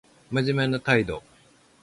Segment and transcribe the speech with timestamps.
[0.31, 1.21] 真面目な態度